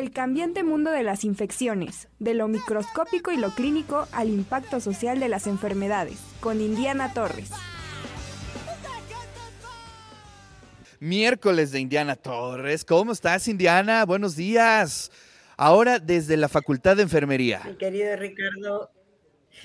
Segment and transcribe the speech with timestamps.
[0.00, 5.20] El cambiante mundo de las infecciones, de lo microscópico y lo clínico al impacto social
[5.20, 7.50] de las enfermedades, con Indiana Torres.
[11.00, 12.86] Miércoles de Indiana Torres.
[12.86, 14.06] ¿Cómo estás, Indiana?
[14.06, 15.12] Buenos días.
[15.58, 17.60] Ahora desde la Facultad de Enfermería.
[17.66, 18.90] Mi querido Ricardo.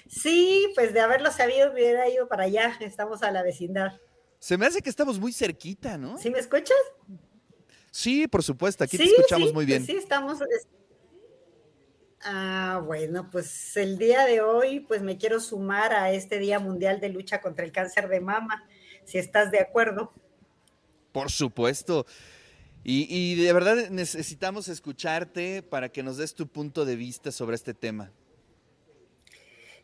[0.06, 2.78] Sí, pues de haberlo sabido hubiera ido para allá.
[2.82, 4.02] Estamos a la vecindad.
[4.40, 6.18] Se me hace que estamos muy cerquita, ¿no?
[6.18, 6.76] ¿Sí me escuchas?
[7.96, 9.86] Sí, por supuesto, aquí te escuchamos muy bien.
[9.86, 10.40] sí, estamos.
[12.26, 17.00] Ah, bueno, pues el día de hoy, pues me quiero sumar a este Día Mundial
[17.00, 18.68] de Lucha contra el Cáncer de Mama,
[19.06, 20.12] si estás de acuerdo.
[21.14, 22.06] Por supuesto.
[22.84, 27.56] Y, y de verdad necesitamos escucharte para que nos des tu punto de vista sobre
[27.56, 28.12] este tema.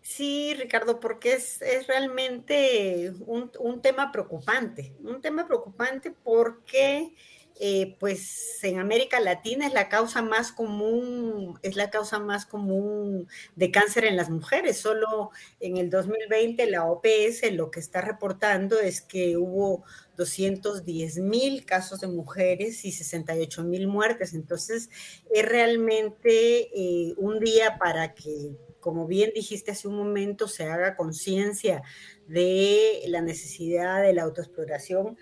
[0.02, 7.16] Sí, Ricardo, porque es, es realmente un, un, tema preocupante, un tema preocupante porque
[7.60, 13.28] eh, pues en América Latina es la causa más común, es la causa más común
[13.56, 14.78] de cáncer en las mujeres.
[14.78, 19.84] Solo en el 2020 la OPS lo que está reportando es que hubo
[20.18, 24.34] 210 mil casos de mujeres y 68 mil muertes.
[24.34, 24.90] Entonces
[25.34, 30.96] es realmente eh, un día para que como bien dijiste hace un momento, se haga
[30.96, 31.84] conciencia
[32.28, 35.18] de la necesidad de la autoexploración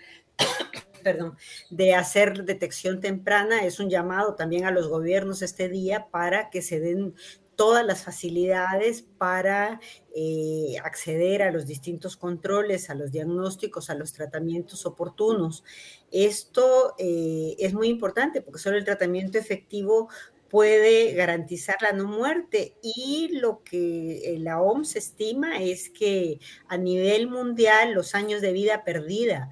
[1.02, 1.36] perdón,
[1.70, 3.64] de hacer detección temprana.
[3.64, 7.14] Es un llamado también a los gobiernos este día para que se den
[7.60, 9.80] todas las facilidades para
[10.16, 15.62] eh, acceder a los distintos controles, a los diagnósticos, a los tratamientos oportunos.
[16.10, 20.08] Esto eh, es muy importante porque solo el tratamiento efectivo
[20.48, 26.78] puede garantizar la no muerte y lo que eh, la OMS estima es que a
[26.78, 29.50] nivel mundial los años de vida perdida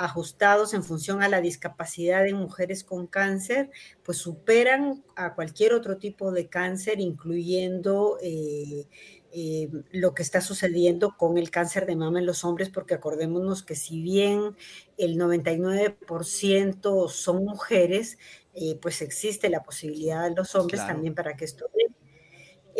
[0.00, 3.70] ajustados en función a la discapacidad de mujeres con cáncer,
[4.02, 8.86] pues superan a cualquier otro tipo de cáncer, incluyendo eh,
[9.32, 13.62] eh, lo que está sucediendo con el cáncer de mama en los hombres, porque acordémonos
[13.62, 14.56] que si bien
[14.96, 18.16] el 99% son mujeres,
[18.54, 21.66] eh, pues existe la posibilidad de los hombres también para que esto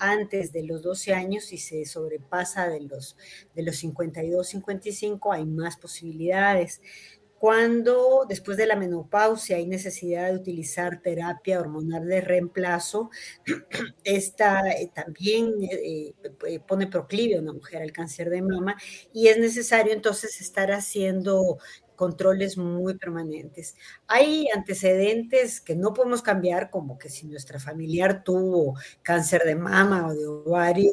[0.00, 3.16] antes de los 12 años y se sobrepasa de los,
[3.54, 6.80] de los 52, 55, hay más posibilidades.
[7.38, 13.10] Cuando después de la menopausia hay necesidad de utilizar terapia hormonal de reemplazo,
[14.04, 16.14] esta eh, también eh,
[16.46, 18.76] eh, pone proclive a una mujer al cáncer de mama
[19.12, 21.58] y es necesario entonces estar haciendo
[21.96, 23.76] controles muy permanentes.
[24.06, 30.08] Hay antecedentes que no podemos cambiar, como que si nuestra familiar tuvo cáncer de mama
[30.08, 30.92] o de ovario,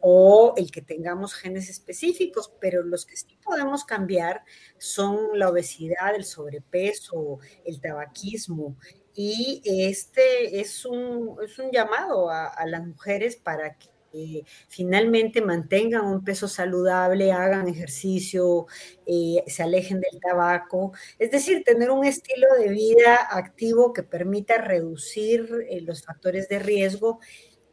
[0.00, 4.44] o el que tengamos genes específicos, pero los que sí podemos cambiar
[4.78, 8.76] son la obesidad, el sobrepeso, el tabaquismo.
[9.14, 15.42] Y este es un, es un llamado a, a las mujeres para que eh, finalmente
[15.42, 18.66] mantengan un peso saludable, hagan ejercicio,
[19.06, 24.58] eh, se alejen del tabaco, es decir, tener un estilo de vida activo que permita
[24.58, 27.20] reducir eh, los factores de riesgo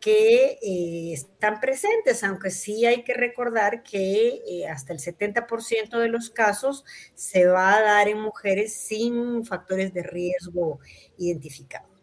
[0.01, 0.59] que
[1.13, 6.85] están presentes, aunque sí hay que recordar que hasta el 70% de los casos
[7.15, 10.79] se va a dar en mujeres sin factores de riesgo
[11.17, 11.94] identificados.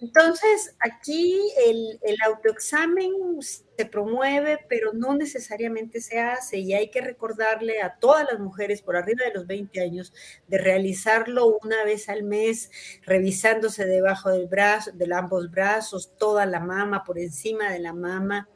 [0.00, 7.80] Entonces, aquí el, autoexamen se promueve, pero no necesariamente se hace y hay que recordarle
[7.80, 10.12] a todas las mujeres por arriba de los 20 años
[10.48, 12.70] de realizarlo una vez al mes,
[13.02, 18.48] revisándose debajo del brazo, de ambos brazos, toda la mama, por encima de la mama.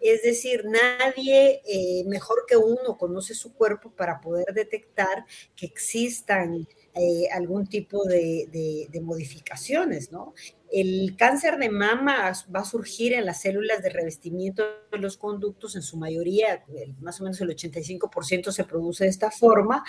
[0.00, 5.24] Es decir, nadie eh, mejor que uno conoce su cuerpo para poder detectar
[5.56, 10.34] que existan eh, algún tipo de, de, modificaciones, ¿no?
[10.70, 15.74] El cáncer de mama va a surgir en las células de revestimiento de los conductos,
[15.74, 16.64] en su mayoría,
[17.00, 19.84] más o menos el 85% se produce de esta forma,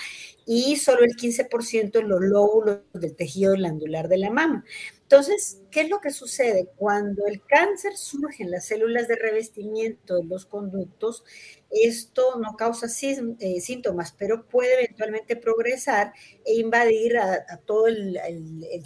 [0.45, 4.63] y solo el 15% en los lóbulos del tejido glandular de la mama.
[5.13, 6.71] Entonces, ¿qué es lo que sucede?
[6.75, 11.23] Cuando el cáncer surge en las células de revestimiento de los conductos,
[11.69, 16.13] esto no causa eh, síntomas, pero puede eventualmente progresar
[16.43, 18.19] e invadir a, todo el,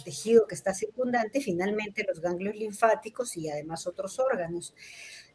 [0.04, 4.74] tejido que está circundante finalmente los ganglios linfáticos y además otros órganos.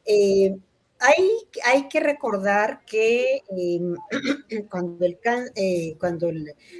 [0.05, 0.55] Eh,
[0.99, 3.95] hay, que recordar que em,
[4.69, 5.05] cuando,
[5.55, 6.31] eh, cuando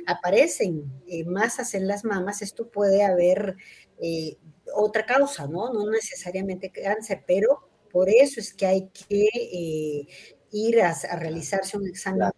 [0.06, 0.83] aparecen
[1.25, 3.57] masas en las mamas, esto puede haber
[4.06, 4.38] eh,
[4.76, 5.72] otra causa, ¿no?
[5.72, 10.08] No necesariamente cáncer, pero por eso es que hay que eh,
[10.52, 12.30] ir a, realizarse un examen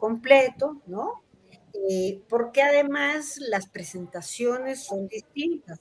[0.00, 1.22] completo, ¿no?
[1.88, 5.78] Eh, porque además las presentaciones son distintas.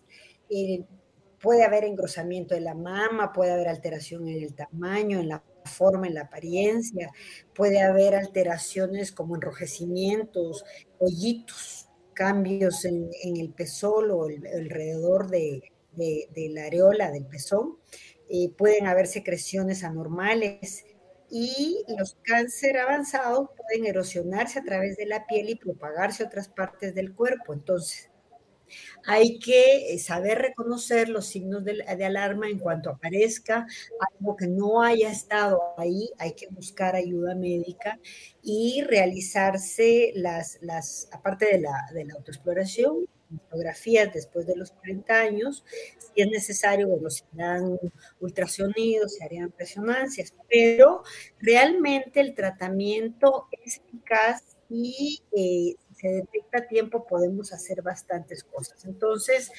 [1.42, 6.06] puede haber engrosamiento de la mama, puede haber alteración en el tamaño, en la forma,
[6.06, 7.10] en la apariencia,
[7.56, 10.66] puede haber alteraciones como enrojecimientos,
[11.00, 11.81] hoyitos,
[12.13, 15.62] cambios en, el pezón o alrededor de,
[15.96, 17.78] la areola del pezón.
[18.30, 20.86] Eh, pueden haber secreciones anormales
[21.30, 26.50] y los cáncer avanzados pueden erosionarse a través de la piel y propagarse a otras
[26.50, 27.54] partes del cuerpo.
[27.54, 28.11] Entonces,
[29.06, 33.66] hay que eh, saber reconocer los signos de, alarma en cuanto aparezca
[34.20, 38.00] algo que no haya estado ahí, hay que buscar ayuda médica
[38.42, 43.08] y realizarse las, las aparte de la, de la autoexploración,
[43.50, 45.64] fotografías después de los 40 años,
[45.98, 47.80] si es necesario, bueno, se harán
[48.20, 51.04] ultrasonidos, se harían resonancias, pero
[51.40, 58.83] realmente el tratamiento es eficaz y eh, se detecta a tiempo, podemos hacer bastantes cosas.
[58.86, 59.51] Entonces,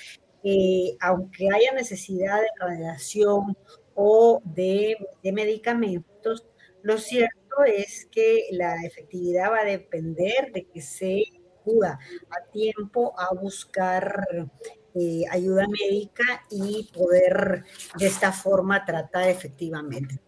[0.42, 3.56] eh, aunque haya necesidad de radiación
[3.94, 6.46] o de, medicamentos,
[6.82, 11.22] lo cierto es que la efectividad va a depender de que se
[11.60, 11.98] acuda
[12.30, 14.50] a tiempo a buscar
[14.94, 17.64] eh, ayuda médica y poder
[17.96, 20.18] de esta forma tratar efectivamente.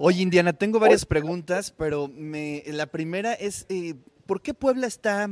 [0.00, 3.96] Oye, Indiana, tengo varias preguntas, pero me, la primera es, eh,
[4.26, 5.28] ¿por qué Puebla está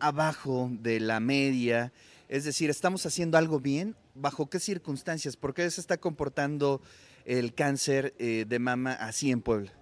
[0.00, 1.92] abajo de la media?
[2.28, 3.94] Es decir, ¿estamos haciendo algo bien?
[4.14, 5.36] ¿Bajo qué circunstancias?
[5.36, 6.82] ¿Por qué se está comportando
[7.24, 9.72] el cáncer eh, de mama así en Puebla?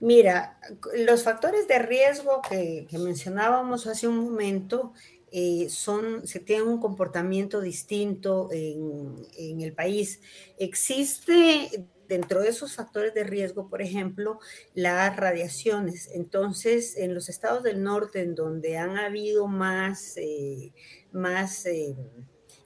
[0.00, 0.58] Mira,
[1.06, 4.92] los factores de riesgo que, mencionábamos hace un momento
[5.30, 10.20] eh, son, se tienen un comportamiento distinto en, en, el país.
[10.58, 14.38] Existe dentro de esos factores de riesgo, por ejemplo,
[14.74, 16.08] las radiaciones.
[16.12, 20.72] Entonces, en los estados del norte, en donde han habido más, eh,
[21.12, 21.96] más eh,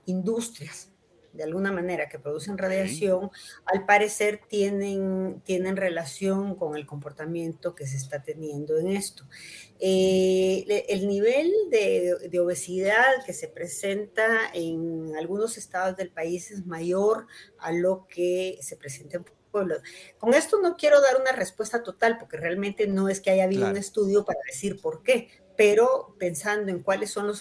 [0.06, 0.90] industrias,
[1.38, 3.31] de alguna manera, que producen radiación,
[3.64, 9.25] al parecer tienen, tienen relación con el comportamiento que se está teniendo en esto.
[9.78, 16.66] Eh, el nivel de, de, obesidad que se presenta en algunos estados del país es
[16.66, 17.28] mayor
[17.59, 19.80] a lo que se presenta en pueblos.
[20.18, 23.68] Con esto no quiero dar una respuesta total, porque realmente no es que haya habido
[23.68, 25.28] un estudio para decir por qué,
[25.59, 27.41] pero pensando en cuáles son los,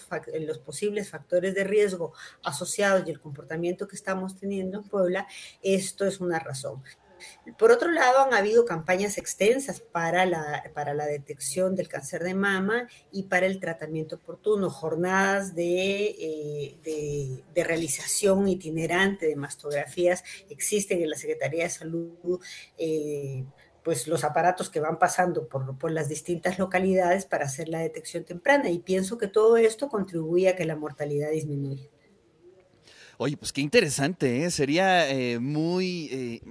[0.65, 5.27] posibles factores de riesgo asociados y el comportamiento que estamos teniendo en Puebla,
[5.61, 6.81] esto es una razón.
[7.59, 13.23] Por otro lado, han habido campañas extensas para la, detección del cáncer de mama y
[13.23, 16.15] para el tratamiento oportuno, jornadas de,
[16.83, 22.39] eh, realización itinerante de mastografías existen en la Secretaría de Salud.
[22.79, 23.45] Eh,
[23.87, 28.25] pues los aparatos que van pasando por, por, las distintas localidades para hacer la detección
[28.25, 28.69] temprana.
[28.69, 31.87] Y pienso que todo esto contribuye a que la mortalidad disminuya.
[33.17, 34.51] Oye, pues qué interesante, ¿eh?
[34.51, 35.05] sería
[35.39, 36.41] muy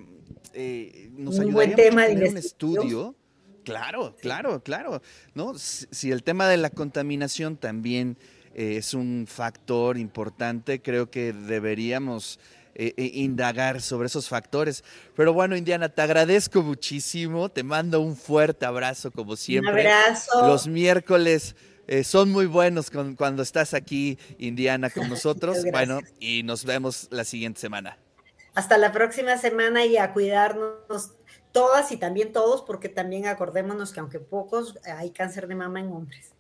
[0.54, 3.14] eh, nos un buen tema de un estudio.
[3.62, 5.02] Claro, claro, claro.
[5.34, 5.52] ¿no?
[5.58, 8.16] Si, el tema de la contaminación también
[8.54, 12.40] eh, es un factor importante, creo que deberíamos
[12.78, 14.84] eh, indagar sobre esos factores.
[15.14, 19.72] Pero bueno, Indiana, te agradezco muchísimo, te mando un fuerte abrazo como siempre.
[19.72, 20.46] Un abrazo.
[20.46, 21.54] Los miércoles
[21.88, 25.64] Eh, son muy buenos cuando estás aquí, Indiana, con nosotros.
[25.70, 27.96] bueno, y nos vemos la siguiente semana.
[28.54, 31.12] Hasta la próxima semana y a cuidarnos
[31.52, 35.92] todas y también todos, porque también acordémonos que aunque pocos, hay cáncer de mama en
[35.92, 36.35] hombres.